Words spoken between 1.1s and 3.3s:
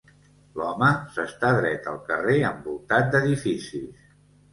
s'està dret al carrer envoltat